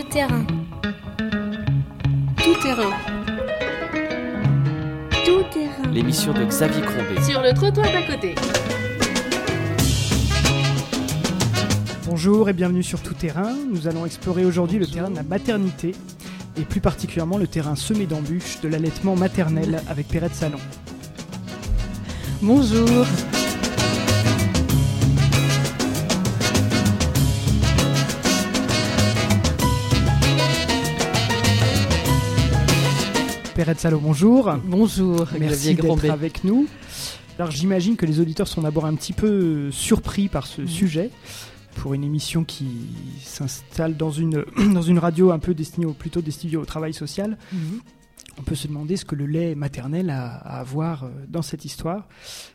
[0.00, 0.46] Tout terrain.
[2.38, 2.90] Tout terrain.
[5.26, 5.90] Tout terrain.
[5.92, 7.20] L'émission de Xavier Crombé.
[7.22, 8.34] Sur le trottoir d'à côté.
[12.06, 13.54] Bonjour et bienvenue sur Tout Terrain.
[13.70, 15.94] Nous allons explorer aujourd'hui le terrain de la maternité
[16.56, 20.60] et plus particulièrement le terrain semé d'embûches de l'allaitement maternel avec Perrette Salon.
[22.40, 23.04] Bonjour.
[33.64, 34.50] Bonjour.
[34.64, 36.66] Bonjour, Merci d'être avec nous.
[37.38, 40.68] Alors j'imagine que les auditeurs sont d'abord un petit peu surpris par ce Mhm.
[40.68, 41.10] sujet
[41.76, 42.68] pour une émission qui
[43.22, 47.36] s'installe dans une, dans une radio un peu destinée au, plutôt destinée au travail social.
[47.52, 47.80] Mhm.
[48.38, 51.66] On peut se demander ce que le lait maternel a à avoir euh, dans cette
[51.66, 52.08] histoire.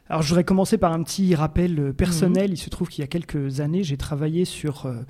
[0.10, 2.50] Alors je voudrais commencer par un petit rappel euh, personnel.
[2.52, 5.02] Il se trouve qu'il y a quelques années, j'ai travaillé sur euh,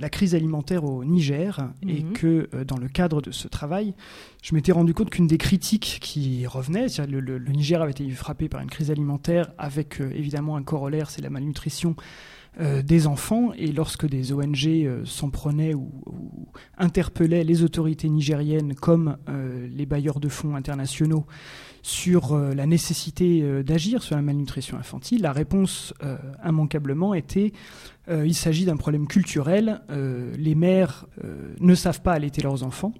[0.00, 2.12] la crise alimentaire au Niger et Mhm.
[2.12, 3.94] que euh, dans le cadre de ce travail,
[4.42, 7.92] je m'étais rendu compte qu'une des critiques qui revenait, c'est-à-dire le, le- le Niger avait
[7.92, 11.94] été frappé par une crise alimentaire avec euh, évidemment un corollaire, c'est la malnutrition
[12.58, 13.52] euh, des enfants.
[13.58, 15.90] Et lorsque des ONG euh, s'en prenaient ou,
[16.78, 21.26] interpellaient les autorités nigériennes comme euh, les bailleurs de fonds internationaux
[21.82, 25.94] sur la nécessité d'agir sur la malnutrition infantile, la réponse
[26.44, 27.52] immanquablement était
[28.10, 29.82] il s'agit d'un problème culturel.
[30.36, 31.06] les mères
[31.60, 32.92] ne savent pas allaiter leurs enfants.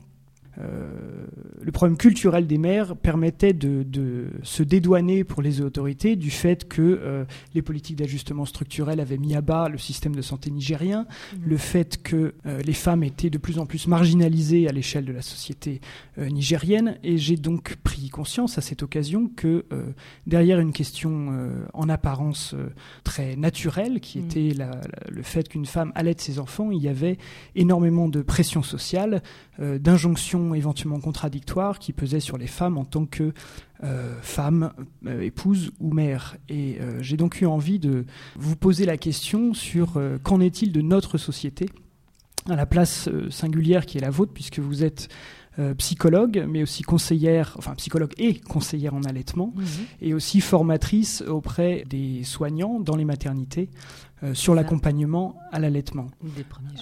[0.58, 1.26] Euh,
[1.62, 6.66] le problème culturel des mères permettait de, de se dédouaner pour les autorités du fait
[6.66, 11.06] que euh, les politiques d'ajustement structurel avaient mis à bas le système de santé nigérien,
[11.44, 15.12] le fait que euh, les femmes étaient de plus en plus marginalisées à l'échelle de
[15.12, 15.80] la société
[16.18, 16.96] nigérienne.
[17.02, 19.64] Et j'ai donc pris conscience à cette occasion que
[20.26, 22.54] derrière une question en apparence
[23.04, 24.24] très naturelle, qui Mhm.
[24.24, 27.18] était la- la- le fait qu'une femme allaite ses enfants, il y avait
[27.54, 29.22] énormément de pression sociale,
[29.60, 29.78] euh,
[30.54, 33.32] éventuellement contradictoires qui pesaient sur les femmes en tant que
[33.84, 34.72] euh, femmes,
[35.06, 36.36] euh, épouses ou mères.
[36.48, 40.80] Et euh, j'ai donc eu envie de vous poser la question sur qu'en est-il de
[40.80, 41.68] notre société?
[42.48, 45.08] À la place singulière qui est la vôtre, puisque vous êtes
[45.78, 49.64] psychologue, mais aussi conseillère, enfin psychologue et conseillère en allaitement, Mhm.
[50.02, 53.70] et aussi formatrice auprès des soignants dans les maternités
[54.22, 56.06] euh, sur l'accompagnement à l'allaitement.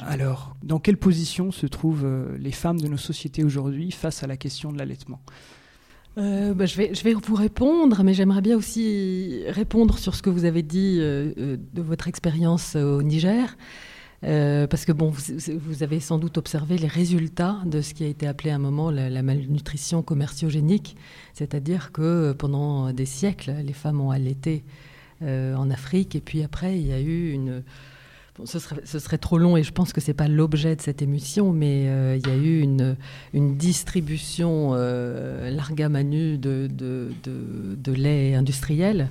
[0.07, 4.27] Alors, dans quelle position se trouvent euh, les femmes de nos sociétés aujourd'hui face à
[4.27, 5.21] la question de l'allaitement?
[6.17, 10.23] Euh, bah, je, vais, je vais vous répondre, mais j'aimerais bien aussi répondre sur ce
[10.23, 13.57] que vous avez dit euh, euh, de votre expérience euh, au Niger.
[14.25, 18.07] Euh, parce que bon, vous, avez sans doute observé les résultats de ce qui a
[18.07, 20.97] été appelé à un moment la, la malnutrition commerciogénique,
[21.35, 24.65] c'est-à-dire que euh, pendant des siècles, les femmes ont allaité
[25.23, 27.63] euh, en Afrique, et puis après, il y a eu une,
[28.37, 31.03] Bon, ce, serait, trop long et je pense que ce n'est pas l'objet de cette
[31.03, 31.85] émission, mais
[32.17, 32.97] il y a eu une,
[33.33, 39.09] distribution euh, larga manu de, de, lait industriel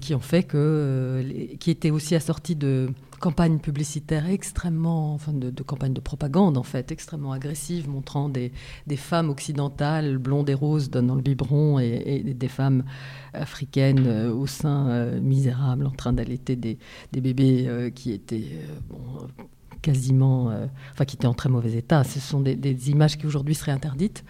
[0.00, 1.24] qui ont fait que,
[1.60, 2.88] qui était aussi assorti de
[3.18, 8.52] campagnes publicitaires extrêmement, enfin de, de campagnes de propagande en fait, extrêmement agressives, montrant des,
[8.86, 12.84] des femmes occidentales blondes et roses donnant le biberon et, des femmes
[13.32, 16.78] africaines euh, au sein euh, misérable en train d'allaiter des,
[17.12, 18.98] des bébés euh, qui étaient euh, bon,
[19.82, 20.52] quasiment,
[20.92, 22.02] enfin qui étaient en très mauvais état.
[22.02, 24.24] Ce sont des images qui aujourd'hui seraient interdites.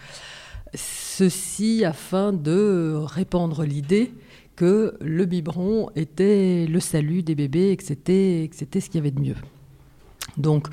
[0.74, 4.12] Ceci afin de répandre l'idée
[4.56, 8.48] que le biberon était le salut des bébés et que c'était
[8.80, 9.36] ce qu'il y avait de mieux.
[10.38, 10.68] Donc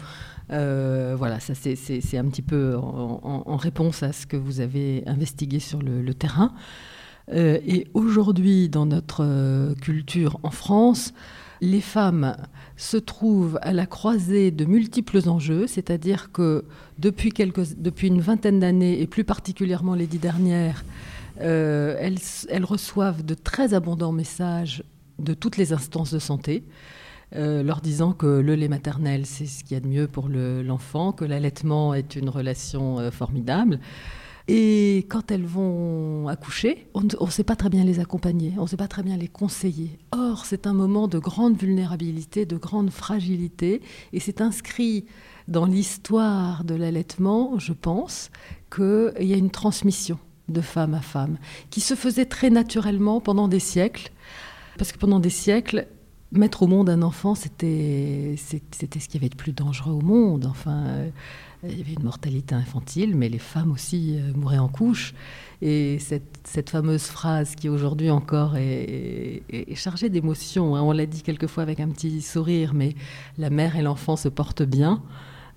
[0.51, 5.03] euh, voilà, ça c'est- c'est un petit peu en, réponse à ce que vous avez
[5.05, 6.53] investigué sur le, terrain.
[7.31, 11.13] Euh, et aujourd'hui, dans notre euh, culture en France,
[11.61, 12.35] les femmes
[12.75, 16.65] se trouvent à la croisée de multiples enjeux, c'est-à-dire que
[17.00, 17.31] depuis
[18.07, 20.83] une vingtaine d'années, et plus particulièrement les dix dernières,
[21.41, 24.83] euh, elles, reçoivent de très abondants messages
[25.19, 26.63] de toutes les instances de santé,
[27.35, 30.27] euh, leur disant que le lait maternel, c'est ce qu'il y a de mieux pour
[30.27, 33.80] le- l'enfant, que l'allaitement est une relation euh, formidable.
[34.50, 38.68] Et quand elles vont accoucher, on ne sait pas très bien les accompagner, on ne
[38.68, 39.97] sait pas très bien les conseiller.
[40.12, 43.81] Or, c'est un moment de grande vulnérabilité, de grande fragilité,
[44.12, 45.06] et c'est inscrit
[45.47, 48.31] dans l'histoire de l'allaitement, je pense,
[48.69, 50.19] qu'il y a une transmission
[50.50, 51.38] de femme à femme,
[51.69, 54.12] qui se faisait très naturellement pendant des siècles,
[54.78, 55.88] parce que pendant des siècles,
[56.31, 60.45] mettre au monde un enfant, c'était ce qu'il y avait de plus dangereux au monde.
[60.50, 61.10] Enfin, euh,
[61.63, 65.13] il y avait une mortalité infantile, mais les femmes aussi euh, mouraient en couche.
[65.62, 71.06] Et cette, cette fameuse phrase qui aujourd'hui encore est, est- chargée d'émotion, hein, on l'a
[71.06, 72.96] dit quelquefois avec un petit sourire, mais
[73.38, 75.01] la mère et l'enfant se portent bien.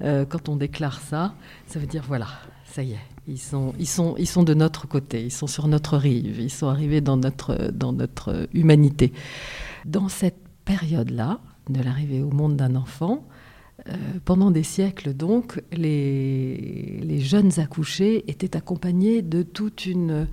[0.01, 1.35] quand on déclare ça,
[1.67, 2.29] ça veut dire voilà,
[2.67, 5.69] ça y est, ils sont, ils, sont, ils sont de notre côté, ils sont sur
[5.69, 9.13] notre rive, ils sont arrivés dans notre, dans notre humanité.
[9.85, 13.27] Dans cette période-là, de l'arrivée au monde d'un enfant,
[13.89, 13.93] euh,
[14.25, 20.27] pendant des siècles, donc, les, jeunes accouchés étaient accompagnés de toute une,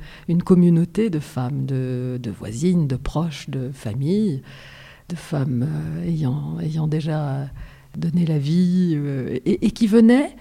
[0.46, 4.42] communauté de femmes, de, voisines, de proches, de familles,
[5.10, 7.50] de femmes euh, ayant, déjà
[7.98, 10.36] donné la vie euh, et, qui venaient,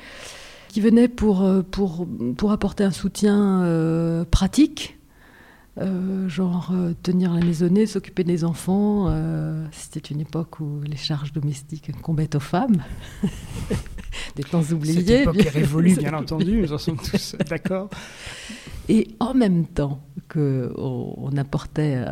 [0.73, 4.99] qui venaient pour, pour, pour apporter un soutien pratique
[5.79, 9.07] euh, genre euh, tenir la maisonnée, s'occuper des enfants.
[9.09, 12.83] Euh, c'était une époque où les charges domestiques incombaient aux femmes.
[14.37, 15.01] des temps oubliés.
[15.01, 15.47] Cette époque bien...
[15.47, 17.89] est révolue, bien entendu, nous en sommes tous d'accord.
[18.91, 22.05] Et en même temps qu'on on apportait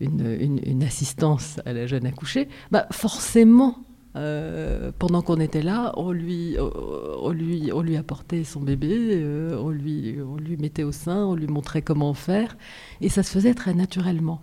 [0.00, 3.78] une, une, une, assistance à la jeune accouchée, bah forcément,
[4.16, 9.58] euh, pendant qu'on était là, on lui, on lui, on lui apportait son bébé, euh,
[9.60, 12.56] on, lui, on lui mettait au sein, on lui montrait comment faire,
[13.00, 14.40] et ça se faisait très naturellement.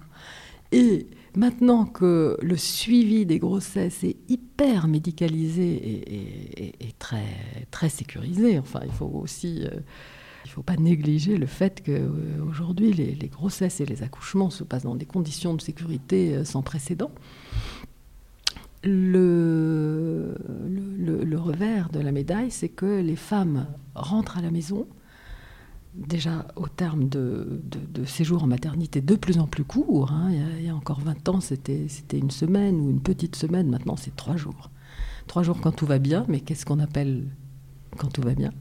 [0.72, 6.04] Et maintenant que le suivi des grossesses est hyper médicalisé
[6.80, 7.26] et, très,
[7.72, 9.64] très sécurisé, enfin, il faut aussi...
[9.64, 9.80] Euh,
[10.46, 14.84] il ne faut pas négliger le fait qu'aujourd'hui, les, grossesses et les accouchements se passent
[14.84, 17.12] dans des conditions de sécurité sans précédent
[18.83, 20.35] le,
[21.35, 24.88] revers de la médaille, c'est que les femmes rentrent à la maison,
[25.94, 30.12] déjà au terme de, de, séjours en maternité de plus en plus courts.
[30.12, 30.30] Hein.
[30.31, 33.69] Il, y a, encore 20 ans, c'était une semaine ou une petite semaine.
[33.69, 34.71] Maintenant, c'est trois jours.
[35.27, 37.25] Trois jours quand tout va bien, mais qu'est-ce qu'on appelle
[37.97, 38.51] quand tout va bien?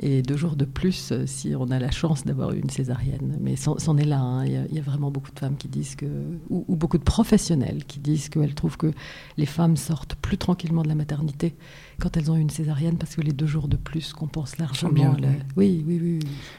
[0.00, 3.38] Et deux jours de plus euh, si on a la chance d'avoir une césarienne.
[3.40, 4.20] Mais c'en est là.
[4.20, 4.46] Hein.
[4.46, 6.06] Il, y a, vraiment beaucoup de femmes qui disent que,
[6.50, 8.92] ou, beaucoup de professionnels qui disent qu'elles trouvent que
[9.36, 11.54] les femmes sortent plus tranquillement de la maternité
[12.00, 14.92] quand elles ont une césarienne parce que les deux jours de plus compensent largement.
[14.92, 15.16] Bien,
[15.56, 15.84] oui.
[15.86, 16.18] oui, oui,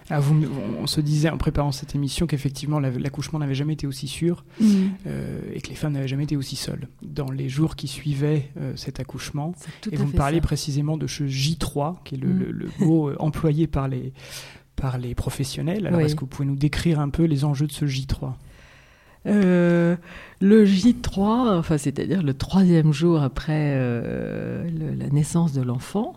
[0.09, 0.35] ah, vous,
[0.79, 4.65] on se disait en préparant cette émission qu'effectivement l'accouchement n'avait jamais été aussi sûr mm.
[5.07, 8.51] euh, et que les femmes n'avaient jamais été aussi seules dans les jours qui suivaient
[8.57, 9.53] euh, cet accouchement.
[9.91, 12.49] Et vous me parlez précisément de ce J3 qui est le, mm.
[12.49, 14.13] le mot employé par les,
[14.75, 15.87] par les professionnels.
[15.87, 18.33] Alors, est-ce que vous pouvez nous décrire un peu les enjeux de ce J3
[19.25, 19.97] euh,
[20.39, 24.63] le J3, enfin, c'est-à-dire le troisième jour après euh,
[24.97, 26.13] la naissance de l'enfant,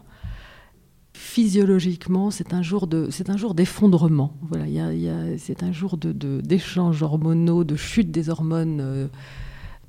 [1.12, 4.36] physiologiquement, c'est un jour de, c'est un jour d'effondrement.
[4.42, 8.80] Voilà, y a, y a, c'est un jour de, d'échanges hormonaux, de chute des hormones
[8.80, 9.08] euh,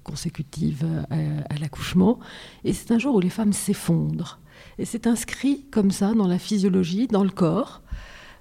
[0.04, 2.20] consécutives à, à l'accouchement,
[2.64, 4.40] et c'est un jour où les femmes s'effondrent.
[4.80, 7.82] Et c'est inscrit comme ça dans la physiologie, dans le corps.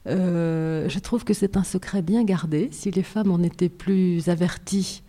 [0.09, 2.69] Euh, je trouve que c'est un secret bien gardé.
[2.73, 5.03] Si les femmes en étaient plus averties,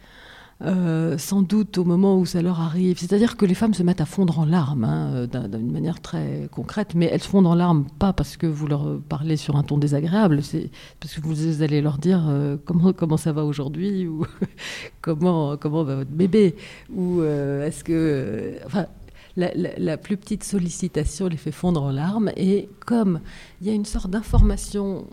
[0.62, 4.01] euh, sans doute au moment où ça leur arrive, c'est-à-dire que les femmes se mettent
[4.01, 7.86] à fondre en larmes, hein, d'une manière très concrète, mais elles se fondent en larmes
[8.00, 10.69] pas parce que vous leur parlez sur un ton désagréable, c'est
[11.00, 14.25] parce que vous allez leur dire euh, comment, comment ça va aujourd'hui, ou
[15.01, 16.56] comment, comment va votre bébé,
[16.95, 18.54] ou est-ce que...
[18.65, 18.86] Enfin,
[19.35, 22.31] la, plus petite sollicitation les fait fondre en larmes.
[22.35, 23.19] Et comme
[23.62, 25.07] il y a une sorte d'information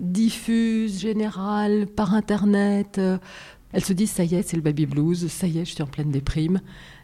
[0.00, 3.18] diffuse, générale, par Internet, euh,
[3.72, 5.82] elles se disent, ça y est, c'est le baby blues, ça y est, je suis
[5.82, 6.60] en pleine déprime.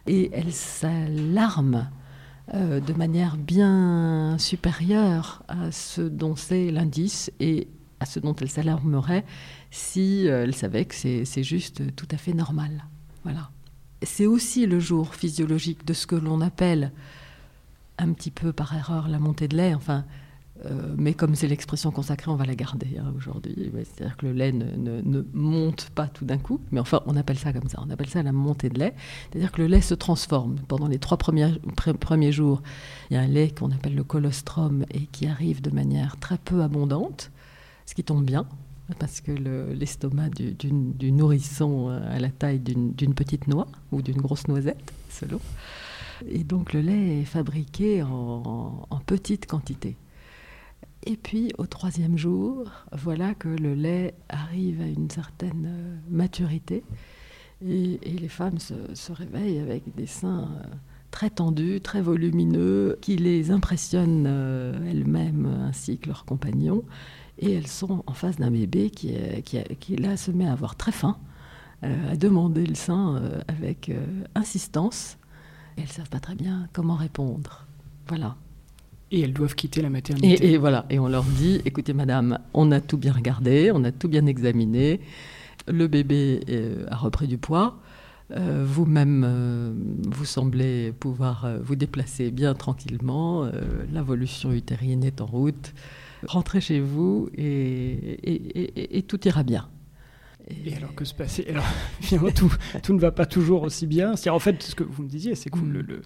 [0.07, 1.89] Et elles s'alarment
[2.53, 7.67] euh, de manière bien supérieure à ce dont c'est l'indice et
[7.99, 9.25] à ce dont elles s'alarmeraient
[9.71, 12.85] si euh, elles savaient que c'est juste tout à fait normal.
[13.23, 13.49] Voilà
[14.05, 16.91] c'est aussi le jour physiologique de ce que l'on appelle
[17.97, 19.73] un petit peu par erreur la montée de lait.
[19.73, 20.05] Enfin,
[20.65, 23.71] euh, mais comme c'est l'expression consacrée, on va la garder hein, aujourd'hui.
[23.73, 27.51] C'est-à-dire que le lait ne, monte pas tout d'un coup, mais enfin, on appelle ça
[27.51, 27.81] comme ça.
[27.85, 28.93] On appelle ça la montée de lait.
[29.29, 30.55] C'est-à-dire que le lait se transforme.
[30.67, 31.53] Pendant les trois premiers,
[31.99, 32.61] premiers jours,
[33.09, 36.37] il y a un lait qu'on appelle le colostrum et qui arrive de manière très
[36.37, 37.31] peu abondante,
[37.85, 38.47] ce qui tombe bien
[38.99, 44.93] parce que l'estomac du, nourrisson a la taille d'une petite noix ou d'une grosse noisette,
[45.09, 45.39] selon.
[46.27, 49.97] Et donc le lait est fabriqué en, petite quantité.
[51.05, 56.83] Et puis au troisième jour, voilà que le lait arrive à une certaine euh, maturité
[57.63, 60.67] et, les femmes se, réveillent avec des seins euh,
[61.11, 66.83] très tendus, très volumineux, qui les impressionnent euh, elles-mêmes ainsi que leurs compagnons
[67.39, 69.13] et elles sont en face d'un bébé qui,
[69.43, 71.17] qui, qui, là se met à avoir très faim,
[71.83, 75.17] euh, à demander le sein euh, avec euh, insistance.
[75.77, 77.65] Et elles ne savent pas très bien comment répondre.
[78.07, 78.35] Voilà.
[79.11, 80.53] Et elles doivent quitter la maternité.
[80.53, 80.85] Et, voilà.
[80.89, 84.25] Et on leur dit écoutez, madame, on a tout bien regardé, on a tout bien
[84.25, 85.01] examiné.
[85.67, 86.39] Le bébé
[86.89, 87.79] a repris du poids.
[88.31, 89.71] Euh, vous-même, euh,
[90.07, 93.49] vous semblez pouvoir euh, vous déplacer bien tranquillement.
[93.91, 95.73] L'évolution utérine est en route.
[96.27, 99.69] Rentrez chez vous et, tout ira bien.
[100.47, 101.65] Et, alors que se passer Alors,
[102.01, 102.53] finalement, tout,
[102.83, 104.15] tout, ne va pas toujours aussi bien.
[104.15, 105.71] C'est en fait ce que vous me disiez, c'est que mm.
[105.71, 106.01] le,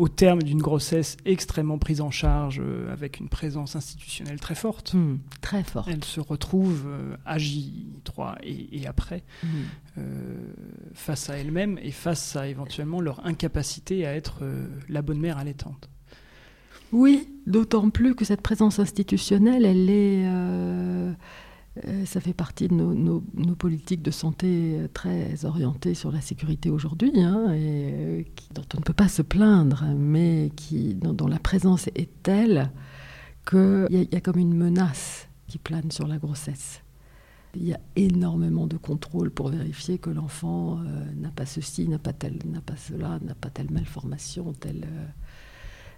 [0.00, 4.94] au terme d'une grossesse extrêmement prise en charge, euh, avec une présence institutionnelle très forte.
[4.94, 5.88] Hmm, très forte.
[5.90, 9.46] Elle se retrouve euh, à J3 et, après, hmm.
[9.98, 10.52] euh,
[10.94, 14.42] face à elle-même et face à éventuellement leur incapacité à être
[14.88, 15.90] la bonne mère allaitante.
[16.92, 20.24] Oui, d'autant plus que cette présence institutionnelle, elle est
[21.86, 23.20] euh, ça fait partie de nos,
[23.56, 28.22] politiques de santé euh, très orientées sur la sécurité aujourd'hui, hein, euh,
[28.54, 32.70] dont on ne peut pas se plaindre, mais qui, dont, la présence est telle
[33.48, 36.82] qu'il y, y, a comme une menace qui plane sur la grossesse.
[37.54, 40.78] Il y a énormément de contrôles pour vérifier que l'enfant
[41.16, 44.86] n'a pas ceci, n'a pas tel, n'a pas cela, n'a pas telle malformation, telle.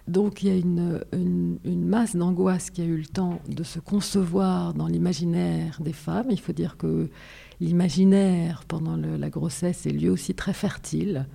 [0.07, 4.73] Donc il y a une, masse d'angoisse qui a eu le temps de se concevoir
[4.73, 6.27] dans l'imaginaire des femmes.
[6.29, 7.09] Il faut dire que
[7.61, 11.25] l'imaginaire pendant la grossesse est lui aussi très fertile.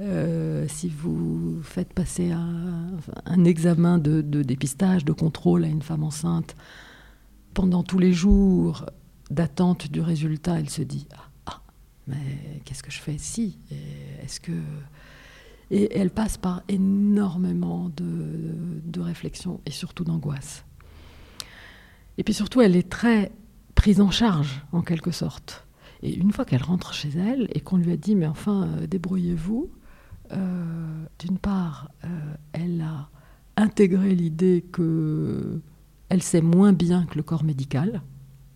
[0.00, 6.56] Euh, si vous faites passer un, examen de, dépistage, de contrôle à une femme enceinte,
[7.54, 8.84] pendant tous les jours
[9.30, 11.62] d'attente du résultat, elle se dit ah, ah
[12.06, 13.58] mais qu'est-ce que je fais ici?
[14.22, 14.52] Est-ce que
[15.70, 18.04] et elle passe par énormément de,
[18.84, 20.64] de réflexion et surtout d'angoisse.
[22.18, 23.32] Et puis surtout, elle est très
[23.74, 25.66] prise en charge, en quelque sorte.
[26.02, 28.86] Et une fois qu'elle rentre chez elle et qu'on lui a dit, mais enfin, euh,
[28.86, 29.70] débrouillez-vous,
[30.32, 32.08] euh, d'une part, euh,
[32.52, 33.08] elle a
[33.56, 35.60] intégré l'idée que
[36.08, 38.02] elle sait moins bien que le corps médical,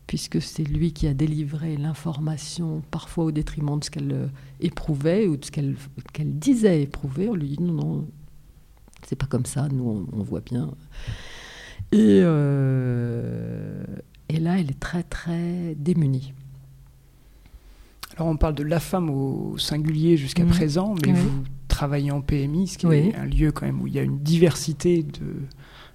[0.08, 4.26] puisque c'est lui qui a délivré l'information, parfois au détriment de ce qu'elle euh,
[4.58, 5.76] éprouvait ou de ce qu'elle
[6.38, 7.28] disait éprouver.
[7.28, 8.08] On lui dit non, non,
[9.06, 10.70] c'est pas comme ça, nous on, voit bien.
[11.92, 13.84] Et, euh,
[14.30, 16.32] et là, elle est très très démunie.
[18.16, 20.48] Alors on parle de la femme au singulier jusqu'à mmh.
[20.48, 23.92] présent, mais vous travaillez en PMI, ce qui est un lieu quand même où il
[23.92, 25.34] y a une diversité de,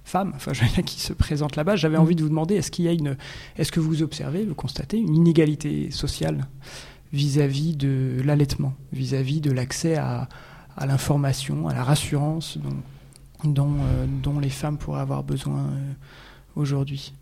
[0.04, 1.76] femmes, enfin qui se présentent là-bas.
[1.76, 3.16] J'avais envie de vous demander, est-ce qu'il y a une,
[3.56, 6.46] est-ce que vous observez, vous constatez une inégalité sociale
[7.12, 10.28] vis-à-vis de l'allaitement, vis-à-vis de l'accès à,
[10.84, 12.58] l'information, à la rassurance
[13.44, 15.92] dont, euh, dont, les femmes pourraient avoir besoin euh,
[16.56, 17.14] aujourd'hui?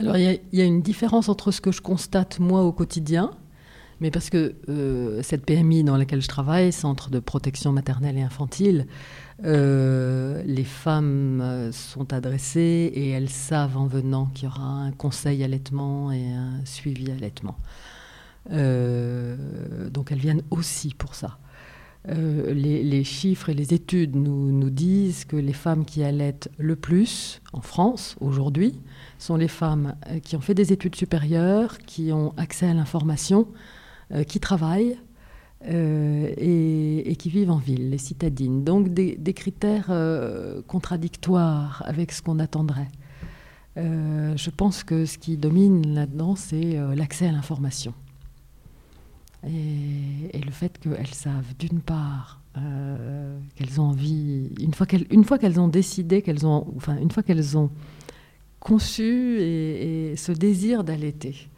[0.00, 3.30] Alors il y, a une différence entre ce que je constate moi au quotidien,
[4.02, 8.22] mais parce que euh, cette PMI dans laquelle je travaille, Centre de protection maternelle et
[8.22, 8.88] infantile,
[9.44, 14.90] euh, les femmes euh, sont adressées et elles savent en venant qu'il y aura un
[14.90, 17.56] conseil allaitement et un suivi allaitement.
[18.50, 21.38] Donc elles viennent aussi pour ça.
[22.08, 27.40] les, chiffres et les études nous, nous, disent que les femmes qui allaitent le plus
[27.52, 28.80] en France aujourd'hui
[29.18, 29.94] sont les femmes
[30.24, 33.46] qui ont fait des études supérieures, qui ont accès à l'information,
[34.26, 34.98] qui travaillent,
[35.68, 38.64] euh, et, qui vivent en ville, les citadines.
[38.64, 42.88] Donc des, critères euh, contradictoires avec ce qu'on attendrait.
[43.76, 47.94] Euh, je pense que ce qui domine là-dedans, c'est l'accès à l'information.
[49.46, 52.40] Et, le fait qu'elles savent, d'une part,
[53.54, 57.10] qu'elles ont envie, une fois qu'elles, une fois qu'elles ont décidé, qu'elles ont, enfin, une
[57.10, 57.70] fois qu'elles ont
[58.58, 61.48] conçu et, ce désir d'allaiter,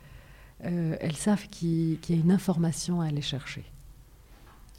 [0.65, 3.65] elles savent qu'il y a une information à aller chercher.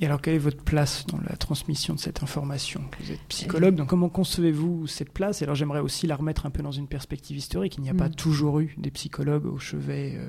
[0.01, 2.81] Et alors, quelle est votre place dans la transmission de cette information?
[2.99, 5.41] Vous êtes psychologue, donc comment concevez-vous cette place?
[5.41, 7.77] Et alors, j'aimerais aussi la remettre un peu dans une perspective historique.
[7.77, 8.15] Il n'y a pas mm.
[8.15, 10.27] toujours eu des psychologues au chevet, euh,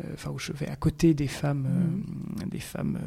[0.00, 2.48] euh, enfin au chevet à côté des femmes, euh, mm.
[2.48, 2.98] des femmes,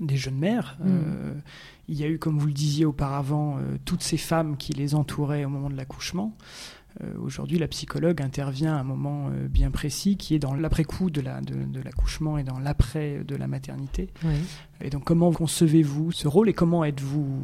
[0.00, 0.76] des jeunes mères.
[0.84, 1.40] Mm.
[1.88, 5.46] il y a eu, comme vous le disiez auparavant, toutes ces femmes qui les entouraient
[5.46, 6.36] au moment de l'accouchement.
[7.02, 11.10] Euh, aujourd'hui, la psychologue intervient à un moment euh, bien précis qui est dans l'après-coup
[11.10, 14.10] de l'accouchement la, de, et dans l'après de la maternité.
[14.80, 17.42] Et donc, comment concevez-vous ce rôle et comment êtes-vous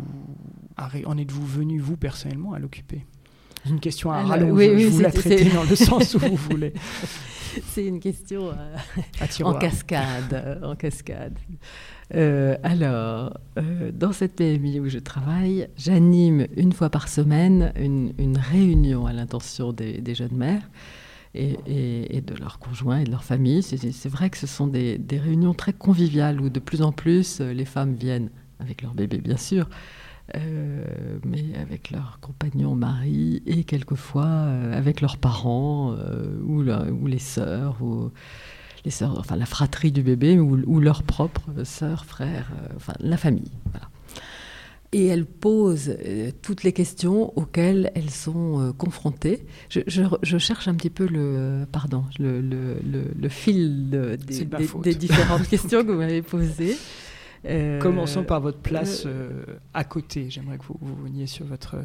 [1.07, 3.07] en êtes-vous venu, vous, personnellement, à l'occuper?
[3.69, 6.73] Une question à rallonge, je vous la traiter dans le sens où vous voulez.
[7.69, 10.61] C'est une question euh, en cascade.
[10.63, 11.39] En cascade.
[12.15, 18.39] Euh, alors, euh, dans cette PMI où je travaille, j'anime une fois par semaine une,
[18.39, 20.69] réunion à l'intention des, jeunes mères
[21.35, 23.63] et, de leurs conjoints et de leurs familles.
[23.63, 27.65] C'est vrai que ce sont des, réunions très conviviales où de plus en plus les
[27.65, 28.31] femmes viennent
[28.61, 29.71] avec leur bébé, bien sûr, euh,
[30.35, 34.27] mais avec leurs compagnons, mari, et quelquefois
[34.73, 35.95] avec leurs parents
[36.45, 37.83] ou, ou, les sœurs.
[37.83, 38.11] Ou
[38.85, 43.17] les sœurs, enfin la fratrie du bébé ou, ou leurs propres sœurs, frères, enfin la
[43.17, 43.51] famille.
[43.73, 43.89] Voilà
[44.93, 49.45] et elles posent euh, toutes les questions auxquelles elles sont euh, confrontées.
[49.69, 55.99] Je, cherche un petit peu le, pardon, le, le, fil des, différentes questions que vous
[55.99, 56.77] m'avez posées.
[57.45, 59.07] Euh, Commençons par votre place
[59.75, 60.31] à côté.
[60.31, 61.77] J'aimerais que vous, vous veniez sur votre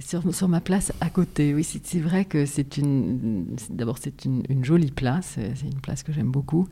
[0.00, 3.46] sur, sur, ma place à côté, oui, c'est vrai que c'est une.
[3.70, 5.38] D'abord, c'est une, une, jolie place.
[5.54, 6.68] C'est une place que j'aime beaucoup.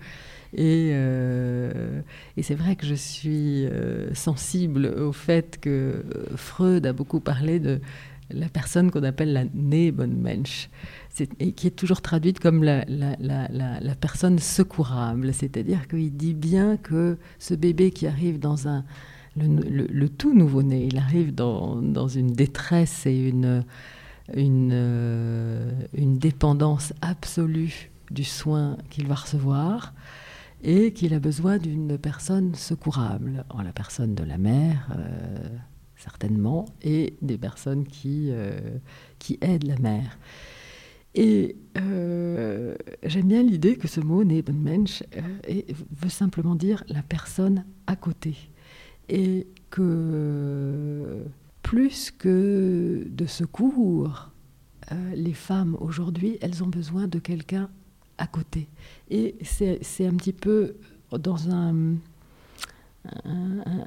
[0.54, 2.00] Et, euh,
[2.37, 6.04] et c'est vrai que je suis euh, sensible au fait que
[6.37, 7.80] Freud a beaucoup parlé de
[8.30, 10.68] la personne qu'on appelle la Nebenmensch,
[11.40, 15.33] et qui est toujours traduite comme la, la, la, personne secourable.
[15.33, 18.85] C'est-à-dire qu'il dit bien que ce bébé qui arrive dans un.
[19.38, 23.64] Le, le, tout nouveau-né, il arrive dans, dans, une détresse et une,
[24.35, 29.92] une, euh, une dépendance absolue du soin qu'il va recevoir
[30.62, 35.49] et qu'il a besoin d'une personne secourable, en la personne de la mère, euh,
[36.06, 38.58] certainement, et des personnes qui, euh,
[39.18, 40.18] qui aident la mère.
[41.14, 45.02] Et euh, j'aime bien l'idée que ce mot Nebenmensch
[45.90, 48.36] veut simplement dire la personne à côté.
[49.08, 51.25] Et que
[51.62, 54.30] plus que de secours,
[55.14, 57.70] les femmes aujourd'hui, elles ont besoin de quelqu'un
[58.18, 58.68] à côté.
[59.10, 60.76] Et c'est un petit peu
[61.12, 61.96] dans un,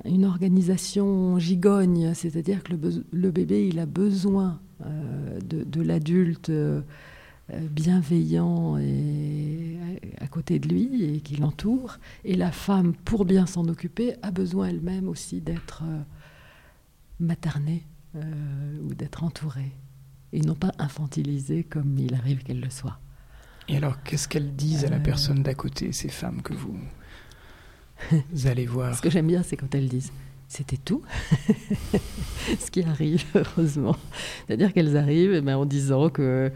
[0.06, 2.74] une organisation gigogne, c'est-à-dire que
[3.12, 6.82] le, bébé, il a besoin euh, de, l'adulte euh,
[7.50, 9.78] bienveillant et
[10.20, 11.98] à côté de lui et qui l'entoure.
[12.24, 16.02] Et la femme, pour bien s'en occuper, a besoin elle-même aussi d'être euh,
[17.20, 17.86] maternée
[18.84, 19.72] ou d'être entourée
[20.34, 23.00] et non pas infantilisée comme il arrive qu'elle le soit.
[23.68, 26.76] Et alors, qu'est-ce qu'elles disent à la personne d'à côté, ces femmes que vous,
[28.46, 30.12] allez voir Ce que j'aime bien, c'est quand elles disent
[30.50, 31.04] c'était tout.
[32.60, 33.96] Ce qui arrive, heureusement.
[34.48, 36.52] C'est-à-dire qu'elles arrivent eh ben, en disant que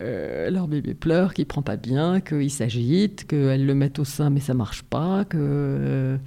[0.00, 4.28] euh, leur bébé pleure, qu'il prend pas bien, qu'il s'agite, qu'elles le mettent au sein
[4.28, 6.18] mais ça marche pas, qu'elles euh,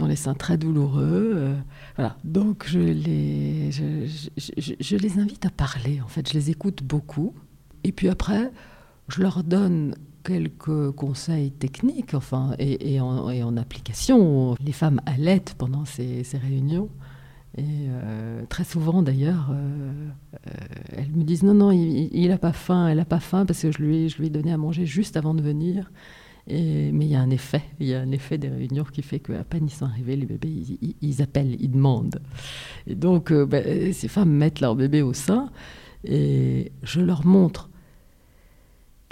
[0.00, 1.56] ont les seins très douloureux.
[1.96, 2.16] voilà.
[2.22, 3.72] Donc je, les
[5.18, 6.00] invite à parler.
[6.04, 7.34] En fait, je les écoute beaucoup.
[7.82, 8.52] Et puis après,
[9.08, 14.54] je leur donne quelques conseils techniques, enfin, et, en, application.
[14.64, 16.88] Les femmes allaitent pendant ces, réunions.
[17.58, 20.08] Et euh, très souvent, d'ailleurs, euh,
[20.46, 20.50] euh,
[20.96, 23.70] elles me disent non, non, il n'a pas faim, elle n'a pas faim parce que
[23.70, 25.90] je lui, je lui ai donné à manger juste avant de venir.
[26.48, 29.02] Et, mais il y a un effet, il y a un effet des réunions qui
[29.02, 30.50] fait qu'à peine ils sont arrivés, les bébés,
[31.00, 32.20] ils, appellent, ils demandent.
[32.86, 35.50] Et donc, ben, ces femmes mettent leur bébé au sein
[36.04, 37.68] et je leur montre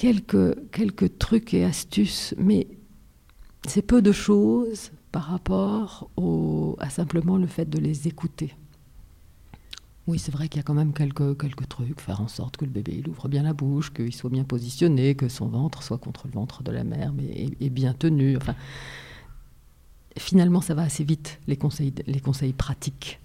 [0.00, 2.66] quelques, quelques trucs et astuces, mais
[3.68, 6.08] c'est peu de choses par rapport
[6.78, 8.56] à simplement le fait de les écouter.
[10.06, 12.64] Oui, c'est vrai qu'il y a quand même quelques, quelques trucs, faire en sorte que
[12.64, 15.98] le bébé il ouvre bien la bouche, qu'il soit bien positionné, que son ventre soit
[15.98, 18.38] contre le ventre de la mère, mais est, bien tenu.
[18.38, 18.54] Enfin,
[20.16, 23.20] finalement, ça va assez vite, les conseils, les conseils pratiques.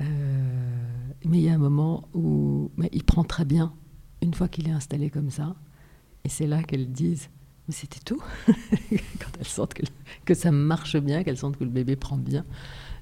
[0.00, 0.02] Euh,
[1.24, 3.72] mais il y a un moment où il prend très bien,
[4.20, 5.54] une fois qu'il est installé comme ça,
[6.26, 7.30] et c'est là qu'elles disent,
[7.68, 8.20] mais c'était tout.
[8.90, 9.74] Quand elles sentent
[10.24, 12.44] que, ça marche bien, qu'elles sentent que le bébé prend bien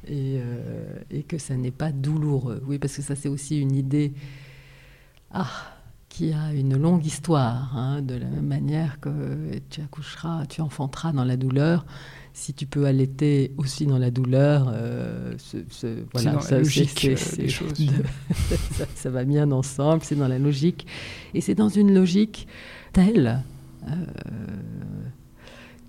[0.06, 2.62] et, euh, et que ça n'est pas douloureux.
[2.66, 4.12] Oui, parce que ça c'est aussi une idée
[5.30, 5.48] ah,
[6.10, 11.12] qui a une longue histoire, hein, de la même manière que tu accoucheras, tu enfanteras
[11.12, 11.86] dans la douleur.
[12.34, 15.34] Si tu peux allaiter aussi dans la douleur, euh,
[16.12, 17.06] voilà, ça, logique
[17.36, 17.72] des choses.
[18.96, 20.86] ça, va bien ensemble, c'est dans la logique.
[21.32, 22.46] Et c'est dans une logique
[22.94, 23.42] telle
[23.88, 23.94] euh,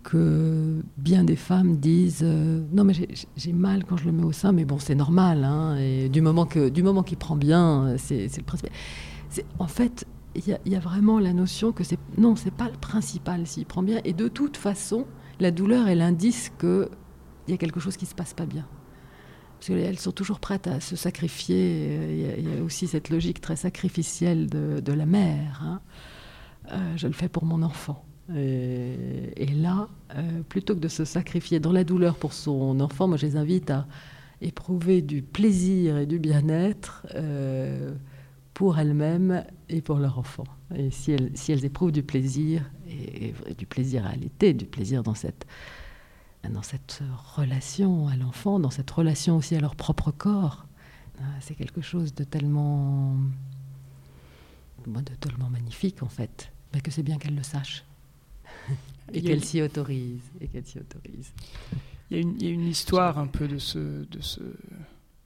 [0.04, 2.94] que bien des femmes disent euh, non mais
[3.38, 5.78] j'ai mal quand je le mets au sein mais bon c'est normal hein,
[6.10, 8.72] du moment que du moment qu'il prend bien c'est le principal
[9.60, 13.46] en fait il y, a vraiment la notion que c'est non c'est pas le principal
[13.48, 15.06] s'il prend bien et de toute façon
[15.40, 16.90] la douleur est l'indice que
[17.48, 18.68] il y a quelque chose qui se passe pas bien
[19.60, 23.56] parce qu'elles sont toujours prêtes à se sacrifier il y, a aussi cette logique très
[23.56, 25.82] sacrificielle de, de la mère hein.
[26.72, 28.04] Euh, je le fais pour mon enfant.
[28.36, 33.18] Et, là, euh, plutôt que de se sacrifier dans la douleur pour son enfant, moi
[33.18, 33.86] je les invite à
[34.42, 37.94] éprouver du plaisir et du bien-être euh,
[38.56, 40.46] pour elles-mêmes et pour leur enfant.
[40.74, 45.46] Et si elles, éprouvent du plaisir, et, du plaisir à allaiter, du plaisir dans cette,
[46.52, 47.04] dans cette
[47.38, 50.66] relation à l'enfant, dans cette relation aussi à leur propre corps,
[51.42, 53.16] c'est quelque chose de tellement,
[54.88, 56.52] de tellement magnifique en fait
[56.82, 57.84] que c'est bien qu'elle le sache.
[59.14, 60.22] et qu'elle s'y autorise.
[60.42, 61.34] Et qu'elle s'y autorise.
[62.10, 64.42] Il y, a une, il y, a une, histoire un peu de ce, de ce,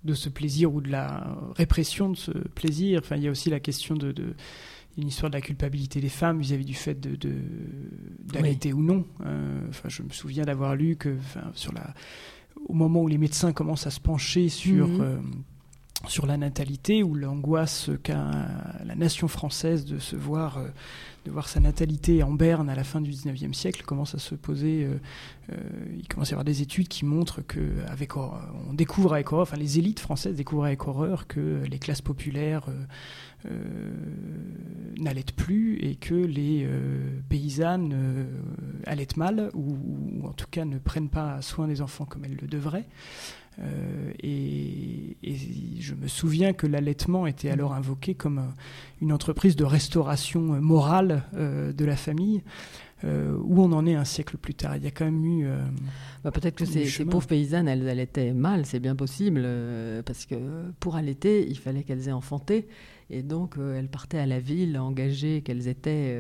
[0.06, 3.02] de ce plaisir ou de la répression de ce plaisir.
[3.04, 4.34] Enfin, il y a aussi la question de, de
[4.98, 7.18] une histoire de la culpabilité des femmes vis-à-vis du fait de,
[8.20, 8.80] d'allaiter oui.
[8.80, 9.06] ou non.
[9.26, 11.94] Euh, enfin, je me souviens d'avoir lu que, enfin, sur la,
[12.68, 15.02] au moment où les médecins commencent à se pencher sur mmh.
[15.02, 15.18] euh,
[16.08, 18.32] sur la natalité ou l'angoisse qu'a
[18.86, 20.68] la nation française de se voir euh,
[21.30, 24.84] voir sa natalité en berne à la fin du 19e siècle commence à se poser
[24.84, 25.00] euh,
[25.52, 25.56] euh,
[25.98, 29.44] il commence à y avoir des études qui montrent que avec on découvre avec horreur
[29.44, 32.66] enfin les élites françaises découvrent avec horreur que les classes populaires
[33.46, 33.50] euh,
[34.98, 36.68] n'allaitent plus et que les
[37.30, 38.28] paysannes
[38.86, 42.48] allaitent mal ou, en tout cas ne prennent pas soin des enfants comme elles le
[42.48, 42.88] devraient
[43.62, 45.36] euh, et, et,
[45.80, 48.42] je me souviens que l'allaitement était alors invoqué comme
[49.02, 52.42] une entreprise de restauration morale euh, de la famille.
[53.06, 54.76] Euh, où on en est un siècle plus tard.
[54.76, 55.46] Il y a quand même eu.
[55.46, 55.64] Euh,
[56.24, 60.26] bah, Peut-être que ces, ces, pauvres paysannes, elles allaitaient mal, c'est bien possible, euh, parce
[60.26, 60.36] que
[60.82, 62.68] pour allaiter, il fallait qu'elles aient enfanté.
[63.10, 66.16] Et donc, elles partaient à la ville, engagées qu'elles étaient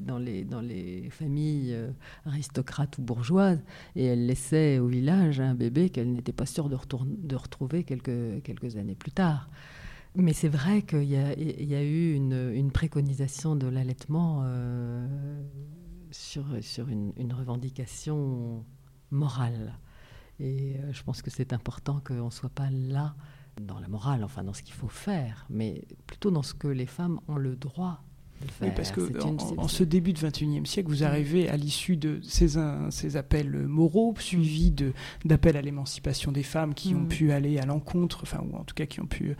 [0.00, 1.76] dans, les, dans les familles
[2.24, 3.62] aristocrates ou bourgeoises,
[3.94, 8.42] et elles laissaient au village un bébé qu'elles n'étaient pas sûres de, de retrouver quelques,
[8.42, 9.50] quelques années plus tard.
[10.16, 15.42] Mais c'est vrai qu'il y, y, a eu une, une préconisation de l'allaitement euh,
[16.12, 18.64] sur, sur une, une, revendication
[19.10, 19.76] morale.
[20.38, 23.16] Et euh, je pense que c'est important qu'on ne soit pas là
[23.60, 26.86] dans la morale, enfin dans ce qu'il faut faire, mais plutôt dans ce que les
[26.86, 28.02] femmes ont le droit
[28.60, 32.20] oui, parce que en, en, ce début de 21e siècle, vous arrivez à l'issue de
[32.22, 32.58] ces,
[32.90, 34.72] ces, appels moraux, suivis
[35.24, 36.98] d'appels à l'émancipation des femmes qui mmh.
[37.02, 39.36] ont pu aller à l'encontre, enfin, ou en tout cas qui ont pu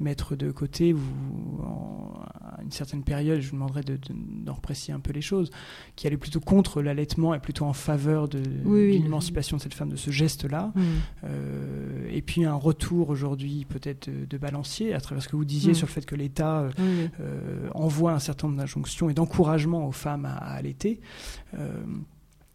[0.00, 3.98] mettre de côté, vous, en, à une certaine période, je vous demanderai d'en de,
[4.44, 5.50] de, repréciser un peu les choses,
[5.96, 9.74] qui allaient plutôt contre l'allaitement et plutôt en faveur de, oui, d'une émancipation de cette
[9.74, 10.72] femme, de ce geste-là.
[10.74, 10.82] Mmh.
[11.24, 15.72] Euh, et puis un retour aujourd'hui peut-être de, balancier à travers ce que vous disiez
[15.72, 15.76] mmh.
[15.76, 16.70] sur le fait que l'État euh,
[17.20, 21.00] euh, envoie un certain nombre d'injonctions et d'encouragement aux femmes à, à allaiter.
[21.54, 21.82] Euh,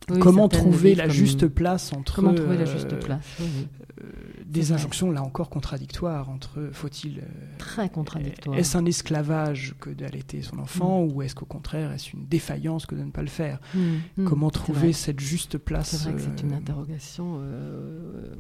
[0.10, 3.68] oui, comment trouver la juste place entre comment trouver la juste place oui,
[4.02, 4.06] euh,
[4.46, 7.22] des injonctions là encore contradictoires entre faut-il euh,
[7.58, 11.12] très contradictoire est-ce un esclavage que d'allaiter son enfant mmh.
[11.12, 13.60] ou est-ce qu'au contraire est-ce une défaillance que de ne pas le faire?
[13.76, 14.26] Mmh.
[14.26, 18.34] comment trouver cette juste place c'est vrai que c'est une interrogation euh,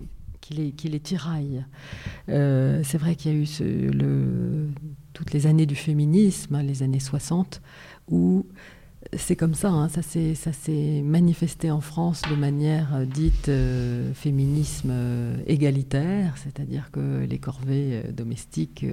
[0.43, 1.65] qui les, tiraille.
[2.29, 3.47] Euh, c'est vrai qu'il y a eu
[5.13, 7.61] toutes les années du féminisme, hein, les années 60,
[8.09, 8.45] où
[9.17, 14.89] c'est comme ça, hein, ça s'est manifesté en France de manière euh, dite euh, féminisme
[14.91, 18.85] euh, égalitaire, c'est-à-dire que les corvées domestiques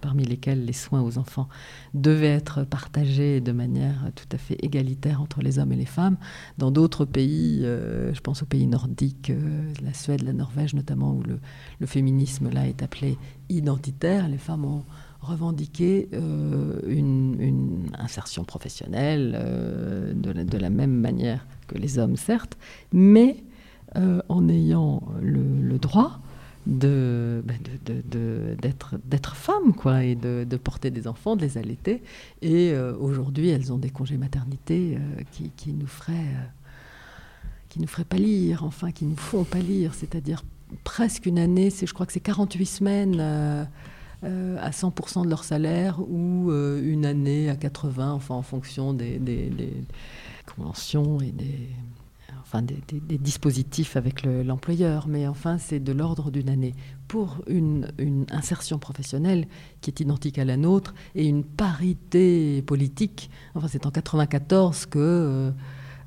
[0.00, 1.48] parmi lesquelles les soins aux enfants
[1.94, 6.16] devaient être partagés de manière tout à fait égalitaire entre les hommes et les femmes.
[6.58, 9.32] Dans d'autres pays, je pense aux pays nordiques,
[9.82, 11.38] la Suède, la Norvège notamment, où le,
[11.80, 13.16] le féminisme là est appelé
[13.48, 14.84] identitaire, les femmes ont
[15.20, 22.56] revendiquer euh, une, insertion professionnelle euh, de, la, même manière que les hommes, certes,
[22.92, 23.42] mais
[23.96, 26.20] euh, en ayant le, droit
[26.66, 27.42] de,
[28.60, 32.02] d'être, femme quoi, et de, porter des enfants, de les allaiter.
[32.42, 34.98] Et aujourd'hui, elles ont des congés maternité
[35.32, 36.34] qui, qui, nous feraient,
[37.68, 40.44] qui nous feraient pâlir, enfin, qui nous font pâlir, c'est-à-dire
[40.84, 43.66] presque une année, c'est, je crois que c'est 48 semaines
[44.22, 49.20] à 100% de leur salaire ou euh, une année à 80, enfin en fonction des,
[50.56, 51.68] conventions et des,
[52.40, 55.06] enfin des, dispositifs avec l'employeur.
[55.06, 56.74] Le, Mais enfin, c'est de l'ordre d'une année
[57.06, 59.46] pour une, une, insertion professionnelle
[59.80, 63.30] qui est identique à la nôtre et une parité politique.
[63.54, 65.50] Enfin, c'est en 94 que euh,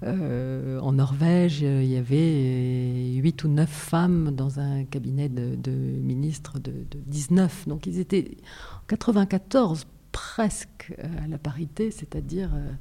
[0.04, 5.72] euh, en Norvège, il y avait 8 ou 9 femmes dans un cabinet de, de
[5.72, 7.68] ministres de, de 19.
[7.68, 8.38] Donc ils étaient
[8.76, 12.50] en 94 presque à la parité, c'est-à-dire...
[12.54, 12.72] Euh,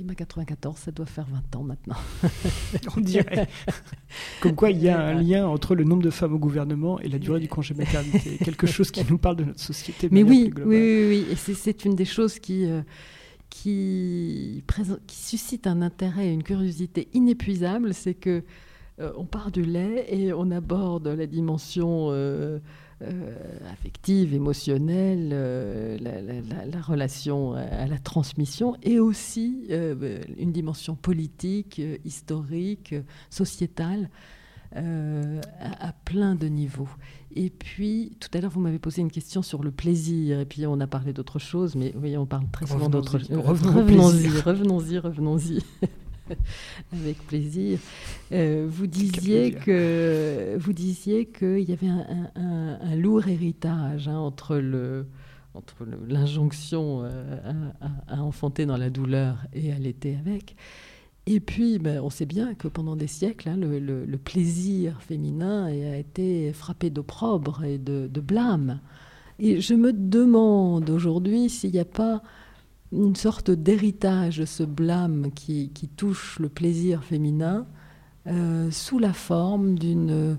[0.00, 1.96] et ma 94, ça doit faire 20 ans maintenant.
[2.96, 3.48] On dirait.
[4.40, 7.08] Comme quoi, il y a un lien entre le nombre de femmes au gouvernement et
[7.08, 8.38] la durée du congé maternité.
[8.44, 10.08] Quelque chose qui nous parle de notre société.
[10.12, 12.82] Mais oui, oui, oui, oui, Et c'est une des choses qui, euh,
[13.50, 14.64] qui,
[15.08, 18.42] suscite un intérêt et une curiosité inépuisable, c'est que
[19.00, 22.58] euh, on part du lait et on aborde la dimension euh,
[23.02, 23.36] euh,
[23.70, 25.28] affective, émotionnelle,
[26.02, 32.94] la, la, la, relation à la transmission et aussi une dimension politique, historique,
[33.30, 34.10] sociétale.
[34.74, 36.88] À, plein de niveaux.
[37.34, 40.66] Et puis, tout à l'heure, vous m'avez posé une question sur le plaisir, et puis
[40.66, 43.30] on a parlé d'autre chose, mais oui, on parle très souvent d'autre chose.
[43.32, 45.62] Revenons-y, revenons-y, revenons-y.
[46.92, 47.78] Avec plaisir.
[48.32, 55.06] Euh, vous disiez que vous disiez qu'il y avait un, lourd héritage hein, entre le
[55.54, 57.70] entre l'injonction euh,
[58.06, 60.54] à, enfanter dans la douleur et à l'été avec.
[61.30, 65.98] Et puis, ben, on sait bien que pendant des siècles, hein, le, plaisir féminin a
[65.98, 68.80] été frappé d'opprobre et de, blâme.
[69.38, 72.22] Et je me demande aujourd'hui s'il n'y a pas
[72.92, 77.66] une sorte d'héritage de ce blâme qui, touche le plaisir féminin
[78.26, 80.38] euh, sous la forme d'une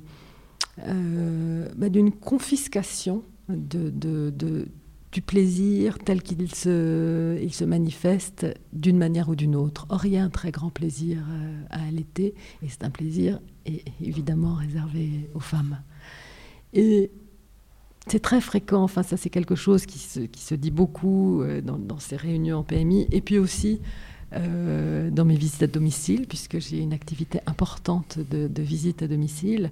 [0.87, 4.65] euh, d'une confiscation de,
[5.11, 9.87] du plaisir tel qu'il se, il se manifeste d'une manière ou d'une autre.
[9.89, 13.39] Or, il y a un très grand plaisir euh, à allaiter, et c'est un plaisir
[14.01, 15.79] évidemment réservé aux femmes.
[16.73, 17.11] Et
[18.07, 21.61] c'est très fréquent, enfin ça c'est quelque chose qui se, qui se dit beaucoup euh,
[21.61, 23.81] dans, ces réunions en PMI, et puis aussi
[24.33, 29.07] euh, dans mes visites à domicile, puisque j'ai une activité importante de, de visite à
[29.07, 29.71] domicile.